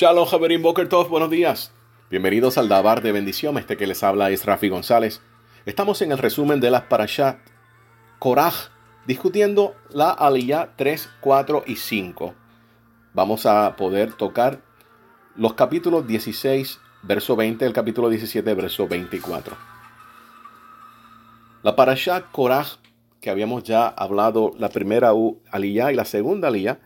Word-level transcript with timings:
Shalom, 0.00 0.24
Javerín 0.24 0.62
Boker 0.62 0.88
Tov, 0.88 1.10
buenos 1.10 1.28
días. 1.28 1.74
Bienvenidos 2.08 2.56
al 2.56 2.70
Dabar 2.70 3.02
de 3.02 3.12
Bendición, 3.12 3.58
este 3.58 3.76
que 3.76 3.86
les 3.86 4.02
habla 4.02 4.30
es 4.30 4.46
Rafi 4.46 4.70
González. 4.70 5.20
Estamos 5.66 6.00
en 6.00 6.10
el 6.10 6.16
resumen 6.16 6.58
de 6.58 6.70
las 6.70 6.84
Parashat 6.84 7.36
Korach, 8.18 8.70
discutiendo 9.06 9.74
la 9.90 10.08
Aliyah 10.08 10.72
3, 10.76 11.06
4 11.20 11.64
y 11.66 11.76
5. 11.76 12.34
Vamos 13.12 13.44
a 13.44 13.76
poder 13.76 14.14
tocar 14.14 14.62
los 15.36 15.52
capítulos 15.52 16.06
16, 16.06 16.80
verso 17.02 17.36
20, 17.36 17.66
el 17.66 17.74
capítulo 17.74 18.08
17, 18.08 18.54
verso 18.54 18.88
24. 18.88 19.54
La 21.62 21.76
Parashat 21.76 22.24
Korach, 22.32 22.78
que 23.20 23.28
habíamos 23.28 23.64
ya 23.64 23.86
hablado 23.86 24.52
la 24.58 24.70
primera 24.70 25.12
Aliyah 25.50 25.92
y 25.92 25.94
la 25.94 26.06
segunda 26.06 26.48
Aliyah, 26.48 26.80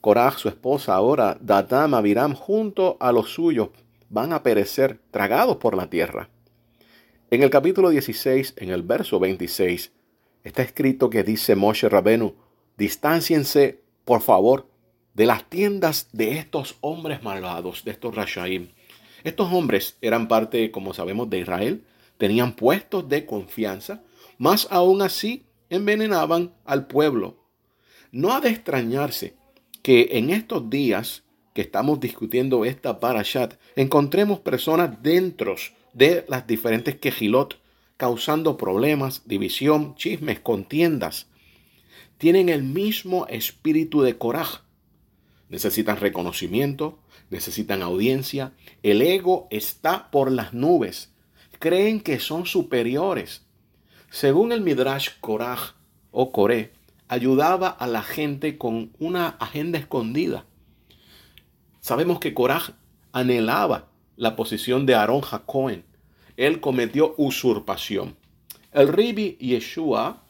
Korach, 0.00 0.38
su 0.38 0.48
esposa, 0.48 0.94
ahora 0.94 1.36
Datam, 1.40 1.94
Abiram, 1.94 2.34
junto 2.34 2.96
a 3.00 3.12
los 3.12 3.32
suyos, 3.32 3.70
van 4.08 4.32
a 4.32 4.42
perecer 4.42 5.00
tragados 5.10 5.56
por 5.56 5.76
la 5.76 5.90
tierra. 5.90 6.30
En 7.30 7.42
el 7.42 7.50
capítulo 7.50 7.90
16, 7.90 8.54
en 8.56 8.70
el 8.70 8.82
verso 8.82 9.18
26, 9.18 9.92
está 10.44 10.62
escrito 10.62 11.10
que 11.10 11.24
dice 11.24 11.56
Moshe 11.56 11.88
Rabenu, 11.88 12.34
distánciense, 12.76 13.82
por 14.04 14.22
favor, 14.22 14.68
de 15.14 15.26
las 15.26 15.50
tiendas 15.50 16.08
de 16.12 16.38
estos 16.38 16.76
hombres 16.80 17.22
malvados, 17.22 17.84
de 17.84 17.90
estos 17.90 18.14
Rashaim. 18.14 18.68
Estos 19.24 19.52
hombres 19.52 19.96
eran 20.00 20.28
parte, 20.28 20.70
como 20.70 20.94
sabemos, 20.94 21.28
de 21.28 21.40
Israel, 21.40 21.84
tenían 22.18 22.54
puestos 22.54 23.08
de 23.08 23.26
confianza, 23.26 24.02
más 24.38 24.68
aún 24.70 25.02
así 25.02 25.44
envenenaban 25.70 26.54
al 26.64 26.86
pueblo. 26.86 27.36
No 28.12 28.32
ha 28.32 28.40
de 28.40 28.50
extrañarse 28.50 29.37
que 29.82 30.08
en 30.12 30.30
estos 30.30 30.68
días 30.70 31.24
que 31.54 31.62
estamos 31.62 31.98
discutiendo 31.98 32.64
esta 32.64 33.00
parashat, 33.00 33.54
encontremos 33.74 34.38
personas 34.40 35.02
dentro 35.02 35.56
de 35.92 36.24
las 36.28 36.46
diferentes 36.46 36.96
quejilot 36.96 37.58
causando 37.96 38.56
problemas, 38.56 39.22
división, 39.26 39.96
chismes, 39.96 40.38
contiendas. 40.38 41.26
Tienen 42.16 42.48
el 42.48 42.62
mismo 42.62 43.26
espíritu 43.26 44.02
de 44.02 44.16
coraje. 44.16 44.58
Necesitan 45.48 45.96
reconocimiento, 45.96 47.00
necesitan 47.30 47.82
audiencia. 47.82 48.52
El 48.84 49.02
ego 49.02 49.48
está 49.50 50.10
por 50.12 50.30
las 50.30 50.54
nubes. 50.54 51.12
Creen 51.58 52.00
que 52.00 52.20
son 52.20 52.46
superiores. 52.46 53.42
Según 54.10 54.52
el 54.52 54.60
Midrash 54.60 55.08
Korach 55.20 55.72
o 56.12 56.30
Coré, 56.30 56.77
ayudaba 57.08 57.68
a 57.68 57.86
la 57.86 58.02
gente 58.02 58.58
con 58.58 58.92
una 58.98 59.28
agenda 59.28 59.78
escondida. 59.78 60.44
Sabemos 61.80 62.20
que 62.20 62.34
Korah 62.34 62.74
anhelaba 63.12 63.88
la 64.16 64.36
posición 64.36 64.86
de 64.86 64.94
Aarón 64.94 65.22
Jacoen. 65.22 65.84
Él 66.36 66.60
cometió 66.60 67.14
usurpación. 67.16 68.16
El 68.72 68.88
Ribi 68.88 69.36
Yeshua 69.40 70.22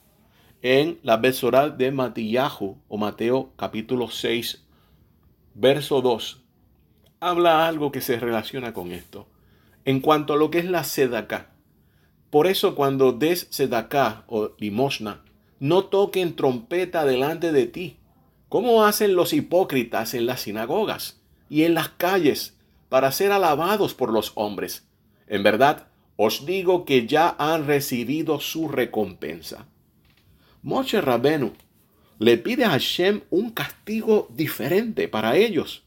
en 0.63 0.99
la 1.03 1.17
Besorá 1.17 1.69
de 1.69 1.91
Matillahu 1.91 2.79
o 2.89 2.97
Mateo 2.97 3.53
capítulo 3.57 4.09
6 4.09 4.65
verso 5.55 6.01
2 6.01 6.43
habla 7.21 7.67
algo 7.67 7.91
que 7.91 8.01
se 8.01 8.19
relaciona 8.19 8.73
con 8.73 8.93
esto. 8.93 9.27
En 9.85 10.01
cuanto 10.01 10.35
a 10.35 10.37
lo 10.37 10.51
que 10.51 10.59
es 10.59 10.67
la 10.67 10.85
sedaká. 10.85 11.51
Por 12.31 12.47
eso 12.47 12.75
cuando 12.75 13.13
des 13.13 13.49
sedaká 13.51 14.25
o 14.29 14.53
limosna, 14.59 15.23
no 15.61 15.85
toquen 15.85 16.37
trompeta 16.37 17.05
delante 17.05 17.53
de 17.53 17.67
ti, 17.67 17.97
como 18.49 18.85
hacen 18.85 19.15
los 19.15 19.33
hipócritas 19.33 20.15
en 20.15 20.27
las 20.27 20.43
sinagogas 20.43 21.21
y 21.49 21.65
en 21.65 21.75
las 21.75 21.89
calles, 21.91 22.55
para 22.89 23.13
ser 23.13 23.33
alabados 23.33 23.95
por 23.95 24.13
los 24.13 24.33
hombres. 24.35 24.87
En 25.27 25.43
verdad, 25.43 25.89
os 26.17 26.47
digo 26.47 26.85
que 26.85 27.07
ya 27.07 27.37
han 27.39 27.67
recibido 27.67 28.41
su 28.41 28.69
recompensa. 28.69 29.67
Moshe 30.63 31.01
Rabenu 31.01 31.53
le 32.19 32.37
pide 32.39 32.65
a 32.65 32.71
Hashem 32.71 33.21
un 33.31 33.51
castigo 33.51 34.27
diferente 34.35 35.07
para 35.07 35.37
ellos. 35.37 35.85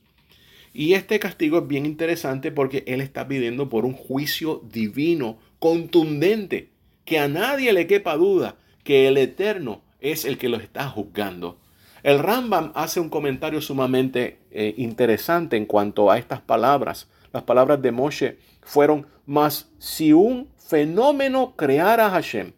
Y 0.73 0.93
este 0.93 1.19
castigo 1.19 1.59
es 1.59 1.67
bien 1.67 1.85
interesante 1.85 2.51
porque 2.51 2.83
él 2.87 3.01
está 3.01 3.27
pidiendo 3.27 3.67
por 3.67 3.83
un 3.83 3.93
juicio 3.93 4.61
divino, 4.71 5.37
contundente, 5.59 6.69
que 7.03 7.19
a 7.19 7.27
nadie 7.27 7.73
le 7.73 7.87
quepa 7.87 8.15
duda 8.15 8.55
que 8.83 9.07
el 9.07 9.17
Eterno 9.17 9.81
es 9.99 10.25
el 10.25 10.37
que 10.37 10.49
los 10.49 10.61
está 10.61 10.87
juzgando. 10.87 11.57
El 12.03 12.19
Rambam 12.19 12.71
hace 12.73 12.99
un 12.99 13.09
comentario 13.09 13.61
sumamente 13.61 14.39
eh, 14.49 14.73
interesante 14.77 15.55
en 15.55 15.65
cuanto 15.65 16.09
a 16.09 16.17
estas 16.17 16.41
palabras. 16.41 17.07
Las 17.31 17.43
palabras 17.43 17.81
de 17.81 17.91
Moshe 17.91 18.37
fueron, 18.61 19.05
más 19.25 19.69
si 19.77 20.11
un 20.13 20.49
fenómeno 20.57 21.53
creara 21.55 22.09
Hashem. 22.09 22.53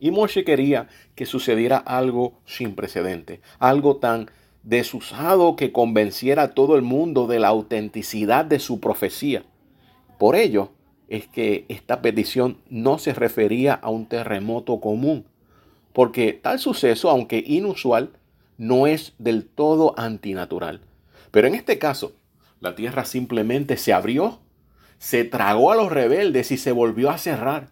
Y 0.00 0.10
Moshe 0.10 0.44
quería 0.44 0.88
que 1.14 1.26
sucediera 1.26 1.76
algo 1.76 2.40
sin 2.46 2.74
precedente, 2.74 3.40
algo 3.58 3.96
tan 3.96 4.30
desusado 4.62 5.54
que 5.54 5.70
convenciera 5.70 6.42
a 6.42 6.54
todo 6.54 6.76
el 6.76 6.82
mundo 6.82 7.26
de 7.26 7.38
la 7.38 7.48
autenticidad 7.48 8.44
de 8.44 8.58
su 8.58 8.80
profecía. 8.80 9.44
Por 10.18 10.34
ello, 10.34 10.72
es 11.08 11.26
que 11.28 11.64
esta 11.68 12.02
petición 12.02 12.58
no 12.68 12.98
se 12.98 13.14
refería 13.14 13.74
a 13.74 13.90
un 13.90 14.06
terremoto 14.06 14.80
común, 14.80 15.26
porque 15.92 16.32
tal 16.32 16.58
suceso, 16.58 17.10
aunque 17.10 17.42
inusual, 17.46 18.10
no 18.58 18.86
es 18.86 19.14
del 19.18 19.46
todo 19.46 19.94
antinatural. 19.98 20.80
Pero 21.30 21.46
en 21.46 21.54
este 21.54 21.78
caso, 21.78 22.12
la 22.60 22.74
tierra 22.74 23.04
simplemente 23.04 23.76
se 23.76 23.92
abrió, 23.92 24.40
se 24.98 25.24
tragó 25.24 25.72
a 25.72 25.76
los 25.76 25.92
rebeldes 25.92 26.50
y 26.50 26.56
se 26.56 26.72
volvió 26.72 27.10
a 27.10 27.18
cerrar, 27.18 27.68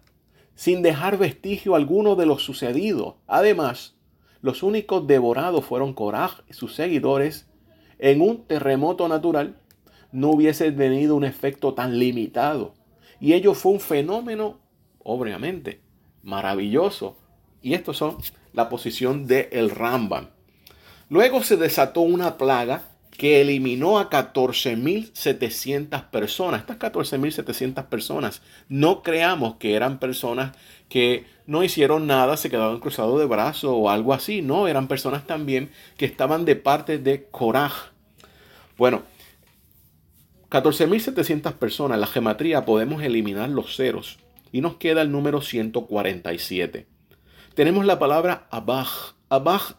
sin 0.54 0.82
dejar 0.82 1.18
vestigio 1.18 1.74
alguno 1.74 2.16
de 2.16 2.26
lo 2.26 2.38
sucedido. 2.38 3.16
Además, 3.26 3.96
los 4.40 4.62
únicos 4.62 5.06
devorados 5.06 5.64
fueron 5.64 5.94
Coraj 5.94 6.42
y 6.48 6.52
sus 6.52 6.74
seguidores. 6.74 7.48
En 7.98 8.20
un 8.20 8.44
terremoto 8.44 9.08
natural 9.08 9.56
no 10.12 10.30
hubiese 10.30 10.70
tenido 10.70 11.16
un 11.16 11.24
efecto 11.24 11.74
tan 11.74 11.98
limitado 11.98 12.74
y 13.24 13.32
ello 13.32 13.54
fue 13.54 13.72
un 13.72 13.80
fenómeno, 13.80 14.58
obviamente, 15.02 15.80
maravilloso. 16.24 17.16
Y 17.62 17.72
estos 17.72 17.96
son 17.96 18.18
la 18.52 18.68
posición 18.68 19.26
de 19.26 19.48
el 19.50 19.70
Rambam. 19.70 20.28
Luego 21.08 21.42
se 21.42 21.56
desató 21.56 22.02
una 22.02 22.36
plaga 22.36 22.82
que 23.16 23.40
eliminó 23.40 23.98
a 23.98 24.10
14.700 24.10 26.10
personas. 26.10 26.60
Estas 26.60 26.78
14.700 26.78 27.86
personas 27.86 28.42
no 28.68 29.02
creamos 29.02 29.56
que 29.56 29.74
eran 29.74 29.98
personas 29.98 30.54
que 30.90 31.24
no 31.46 31.64
hicieron 31.64 32.06
nada, 32.06 32.36
se 32.36 32.50
quedaron 32.50 32.78
cruzados 32.78 33.18
de 33.18 33.24
brazos 33.24 33.72
o 33.74 33.88
algo 33.88 34.12
así. 34.12 34.42
No, 34.42 34.68
eran 34.68 34.86
personas 34.86 35.26
también 35.26 35.70
que 35.96 36.04
estaban 36.04 36.44
de 36.44 36.56
parte 36.56 36.98
de 36.98 37.24
Coraj. 37.30 37.72
Bueno, 38.76 39.02
14.700 40.50 41.54
personas, 41.54 41.98
la 41.98 42.06
gematría 42.06 42.64
podemos 42.64 43.02
eliminar 43.02 43.50
los 43.50 43.76
ceros 43.76 44.18
y 44.52 44.60
nos 44.60 44.76
queda 44.76 45.02
el 45.02 45.10
número 45.10 45.40
147. 45.40 46.86
Tenemos 47.54 47.86
la 47.86 47.98
palabra 47.98 48.46
abaj. 48.50 49.14
Abaj 49.28 49.74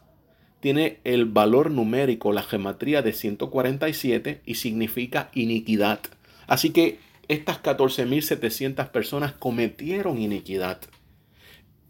tiene 0.60 1.00
el 1.04 1.26
valor 1.26 1.70
numérico, 1.70 2.32
la 2.32 2.42
gematría 2.42 3.02
de 3.02 3.12
147 3.12 4.42
y 4.44 4.56
significa 4.56 5.30
iniquidad. 5.34 6.00
Así 6.46 6.70
que 6.70 6.98
estas 7.28 7.62
14.700 7.62 8.90
personas 8.90 9.32
cometieron 9.32 10.18
iniquidad. 10.18 10.80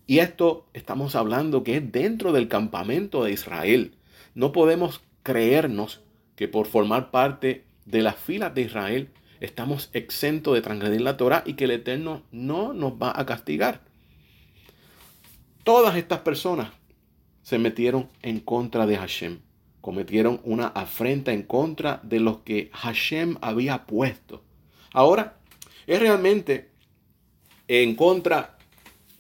Y 0.07 0.21
esto 0.21 0.67
estamos 0.73 1.17
hablando 1.17 1.65
que 1.65 1.77
es 1.77 1.93
dentro 1.93 2.33
del 2.33 2.49
campamento 2.49 3.25
de 3.25 3.33
Israel. 3.33 3.95
No 4.35 4.53
podemos 4.53 5.03
creernos 5.23 6.03
que 6.37 6.49
por 6.49 6.67
formar 6.67 7.11
parte 7.11 7.66
de 7.87 8.03
las 8.03 8.17
filas 8.17 8.55
de 8.55 8.63
Israel, 8.63 9.09
estamos 9.41 9.91
exentos 9.93 10.55
de 10.55 10.61
transgredir 10.61 11.01
la 11.01 11.17
Torah 11.17 11.43
y 11.47 11.55
que 11.55 11.65
el 11.65 11.71
Eterno 11.71 12.23
no 12.33 12.75
nos 12.75 12.95
va 12.95 13.19
a 13.19 13.25
castigar. 13.25 13.81
Todas 15.65 15.97
estas 15.97 16.21
personas 16.21 16.71
se 17.43 17.59
metieron 17.59 18.09
en 18.23 18.41
contra 18.41 18.87
de 18.87 18.97
Hashem, 18.97 19.41
cometieron 19.81 20.41
una 20.45 20.67
afrenta 20.67 21.33
en 21.33 21.43
contra 21.43 22.01
de 22.03 22.21
los 22.21 22.39
que 22.39 22.71
Hashem 22.73 23.37
había 23.41 23.87
puesto. 23.87 24.43
Ahora, 24.93 25.39
es 25.87 26.01
realmente 26.01 26.71
en 27.69 27.95
contra, 27.95 28.59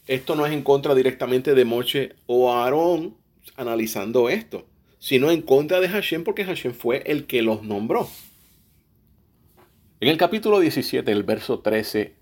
esto 0.06 0.34
no 0.34 0.46
es 0.46 0.52
en 0.52 0.62
contra 0.62 0.94
directamente 0.94 1.54
de 1.54 1.64
Moche 1.64 2.14
o 2.26 2.52
Aarón 2.52 3.16
analizando 3.56 4.28
esto, 4.28 4.66
sino 4.98 5.30
en 5.30 5.42
contra 5.42 5.80
de 5.80 5.88
Hashem 5.88 6.24
porque 6.24 6.44
Hashem 6.44 6.74
fue 6.74 7.02
el 7.06 7.26
que 7.26 7.42
los 7.42 7.62
nombró. 7.62 8.08
En 9.98 10.08
el 10.08 10.19
capítulo 10.19 10.60
17, 10.60 11.10
el 11.10 11.22
verso 11.22 11.60
13, 11.60 12.14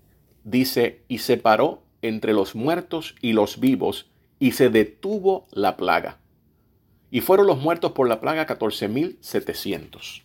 dice, 0.45 1.01
y 1.09 1.17
separó 1.17 1.83
entre 2.01 2.31
los 2.33 2.55
muertos 2.55 3.15
y 3.21 3.33
los 3.33 3.59
vivos, 3.59 4.09
y 4.39 4.53
se 4.53 4.69
detuvo 4.69 5.45
la 5.51 5.75
plaga. 5.75 6.19
Y 7.11 7.19
fueron 7.19 7.47
los 7.47 7.57
muertos 7.57 7.91
por 7.91 8.07
la 8.07 8.21
plaga 8.21 8.47
14.700. 8.47 10.23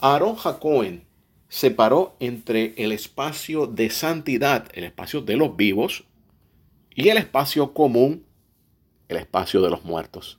Aarón 0.00 0.36
Jacoen 0.36 1.04
separó 1.48 2.16
entre 2.20 2.74
el 2.76 2.92
espacio 2.92 3.66
de 3.66 3.88
santidad, 3.88 4.68
el 4.74 4.84
espacio 4.84 5.22
de 5.22 5.36
los 5.36 5.56
vivos, 5.56 6.04
y 6.94 7.08
el 7.08 7.16
espacio 7.16 7.72
común, 7.72 8.26
el 9.08 9.16
espacio 9.16 9.62
de 9.62 9.70
los 9.70 9.84
muertos. 9.84 10.38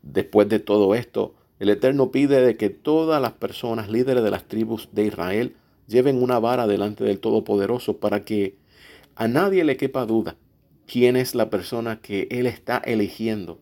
Después 0.00 0.48
de 0.48 0.60
todo 0.60 0.94
esto, 0.94 1.34
el 1.64 1.70
Eterno 1.70 2.10
pide 2.10 2.42
de 2.42 2.58
que 2.58 2.68
todas 2.68 3.22
las 3.22 3.32
personas 3.32 3.88
líderes 3.88 4.22
de 4.22 4.30
las 4.30 4.44
tribus 4.44 4.90
de 4.92 5.06
Israel 5.06 5.56
lleven 5.86 6.22
una 6.22 6.38
vara 6.38 6.66
delante 6.66 7.04
del 7.04 7.20
Todopoderoso 7.20 7.96
para 7.96 8.22
que 8.22 8.58
a 9.16 9.28
nadie 9.28 9.64
le 9.64 9.78
quepa 9.78 10.04
duda 10.04 10.36
quién 10.86 11.16
es 11.16 11.34
la 11.34 11.48
persona 11.48 12.02
que 12.02 12.28
Él 12.30 12.46
está 12.46 12.76
eligiendo. 12.84 13.60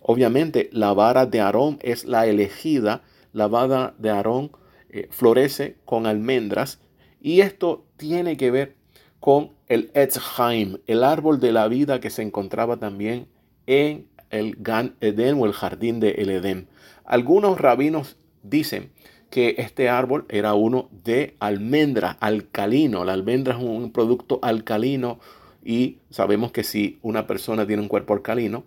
Obviamente 0.00 0.70
la 0.72 0.94
vara 0.94 1.26
de 1.26 1.42
Aarón 1.42 1.78
es 1.82 2.06
la 2.06 2.26
elegida, 2.26 3.02
la 3.34 3.46
vara 3.46 3.94
de 3.98 4.08
Aarón 4.08 4.50
eh, 4.88 5.08
florece 5.10 5.76
con 5.84 6.06
almendras 6.06 6.80
y 7.20 7.42
esto 7.42 7.84
tiene 7.98 8.38
que 8.38 8.50
ver 8.50 8.74
con 9.20 9.50
el 9.66 9.90
Etzheim, 9.92 10.78
el 10.86 11.04
árbol 11.04 11.40
de 11.40 11.52
la 11.52 11.68
vida 11.68 12.00
que 12.00 12.08
se 12.08 12.22
encontraba 12.22 12.78
también 12.78 13.28
en 13.66 14.08
el 14.30 14.56
Gan 14.58 14.96
Eden 15.02 15.38
o 15.38 15.44
el 15.44 15.52
jardín 15.52 16.00
de 16.00 16.12
el 16.12 16.30
Edén. 16.30 16.68
Algunos 17.04 17.60
rabinos 17.60 18.16
dicen 18.42 18.90
que 19.30 19.56
este 19.58 19.88
árbol 19.88 20.26
era 20.28 20.54
uno 20.54 20.88
de 21.04 21.34
almendra, 21.40 22.16
alcalino. 22.20 23.04
La 23.04 23.12
almendra 23.12 23.54
es 23.54 23.62
un 23.62 23.90
producto 23.90 24.38
alcalino 24.42 25.18
y 25.64 25.98
sabemos 26.10 26.52
que 26.52 26.62
si 26.62 26.98
una 27.02 27.26
persona 27.26 27.66
tiene 27.66 27.82
un 27.82 27.88
cuerpo 27.88 28.14
alcalino, 28.14 28.64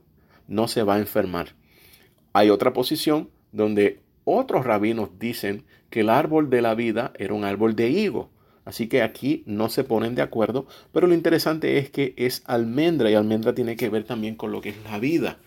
no 0.47 0.67
se 0.67 0.83
va 0.83 0.95
a 0.95 0.99
enfermar. 0.99 1.55
Hay 2.33 2.49
otra 2.49 2.73
posición 2.73 3.29
donde 3.51 4.01
otros 4.25 4.65
rabinos 4.65 5.09
dicen 5.19 5.63
que 5.89 6.01
el 6.01 6.09
árbol 6.09 6.49
de 6.49 6.61
la 6.61 6.75
vida 6.75 7.13
era 7.17 7.33
un 7.33 7.45
árbol 7.45 7.75
de 7.75 7.89
higo. 7.89 8.29
Así 8.65 8.87
que 8.87 9.01
aquí 9.01 9.43
no 9.45 9.69
se 9.69 9.85
ponen 9.85 10.15
de 10.15 10.21
acuerdo, 10.21 10.67
pero 10.91 11.07
lo 11.07 11.13
interesante 11.13 11.77
es 11.77 11.89
que 11.89 12.13
es 12.17 12.43
almendra 12.45 13.09
y 13.09 13.13
almendra 13.13 13.55
tiene 13.55 13.77
que 13.77 13.87
ver 13.87 14.03
también 14.03 14.35
con 14.35 14.51
lo 14.51 14.59
que 14.59 14.69
es 14.69 14.83
la 14.83 14.99
vida. 14.99 15.37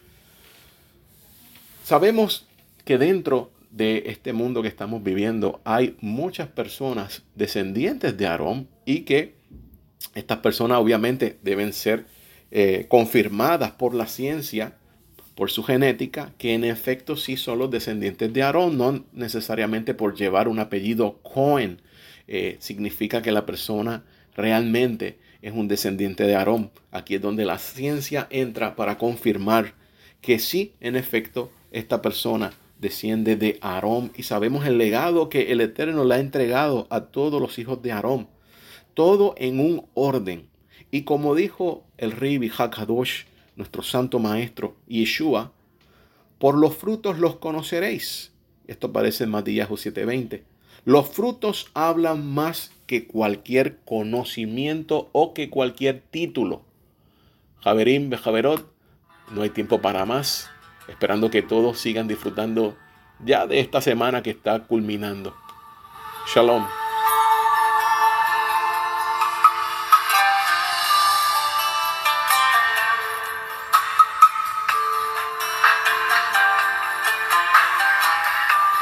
Sabemos 1.84 2.46
que 2.84 2.98
dentro 2.98 3.50
de 3.70 4.04
este 4.06 4.32
mundo 4.32 4.62
que 4.62 4.68
estamos 4.68 5.02
viviendo 5.02 5.60
hay 5.64 5.96
muchas 6.00 6.48
personas 6.48 7.22
descendientes 7.34 8.16
de 8.16 8.26
Aarón 8.26 8.68
y 8.84 9.00
que 9.00 9.34
estas 10.14 10.38
personas 10.38 10.78
obviamente 10.78 11.38
deben 11.42 11.72
ser 11.72 12.06
eh, 12.50 12.86
confirmadas 12.88 13.70
por 13.72 13.94
la 13.94 14.06
ciencia, 14.06 14.74
por 15.36 15.50
su 15.50 15.62
genética, 15.62 16.32
que 16.36 16.54
en 16.54 16.64
efecto 16.64 17.16
sí 17.16 17.36
son 17.36 17.58
los 17.60 17.70
descendientes 17.70 18.32
de 18.32 18.42
Aarón, 18.42 18.76
no 18.76 19.04
necesariamente 19.12 19.94
por 19.94 20.16
llevar 20.16 20.48
un 20.48 20.58
apellido 20.58 21.20
Cohen. 21.22 21.80
Eh, 22.26 22.56
significa 22.58 23.22
que 23.22 23.32
la 23.32 23.46
persona 23.46 24.04
realmente 24.34 25.18
es 25.42 25.52
un 25.52 25.68
descendiente 25.68 26.24
de 26.24 26.34
Aarón. 26.34 26.70
Aquí 26.90 27.14
es 27.14 27.22
donde 27.22 27.44
la 27.44 27.58
ciencia 27.58 28.26
entra 28.30 28.74
para 28.74 28.98
confirmar 28.98 29.74
que 30.20 30.38
sí, 30.38 30.72
en 30.80 30.96
efecto, 30.96 31.50
esta 31.72 32.02
persona 32.02 32.52
desciende 32.80 33.36
de 33.36 33.58
Aarón 33.60 34.10
y 34.16 34.22
sabemos 34.22 34.66
el 34.66 34.78
legado 34.78 35.28
que 35.28 35.52
el 35.52 35.60
Eterno 35.60 36.04
le 36.04 36.14
ha 36.14 36.18
entregado 36.18 36.86
a 36.90 37.02
todos 37.06 37.40
los 37.40 37.58
hijos 37.58 37.82
de 37.82 37.92
Aarón. 37.92 38.28
Todo 38.94 39.34
en 39.36 39.60
un 39.60 39.86
orden. 39.94 40.48
Y 40.90 41.02
como 41.02 41.34
dijo 41.34 41.84
el 41.98 42.12
rey 42.12 42.38
Hakadosh, 42.48 43.24
nuestro 43.54 43.82
santo 43.82 44.18
maestro 44.18 44.74
Yeshua, 44.88 45.52
por 46.38 46.56
los 46.56 46.74
frutos 46.74 47.18
los 47.18 47.36
conoceréis. 47.36 48.32
Esto 48.66 48.88
aparece 48.88 49.24
en 49.24 49.30
Matías 49.30 49.68
7:20. 49.68 50.42
Los 50.86 51.08
frutos 51.10 51.70
hablan 51.74 52.26
más 52.26 52.72
que 52.86 53.06
cualquier 53.06 53.76
conocimiento 53.84 55.10
o 55.12 55.34
que 55.34 55.50
cualquier 55.50 56.00
título. 56.00 56.62
Javerín 57.62 58.08
Bejaverot, 58.08 58.66
no 59.32 59.42
hay 59.42 59.50
tiempo 59.50 59.82
para 59.82 60.06
más 60.06 60.50
esperando 60.90 61.30
que 61.30 61.42
todos 61.42 61.78
sigan 61.78 62.08
disfrutando 62.08 62.76
ya 63.24 63.46
de 63.46 63.60
esta 63.60 63.80
semana 63.80 64.22
que 64.22 64.30
está 64.30 64.60
culminando. 64.60 65.34
Shalom. 66.34 66.79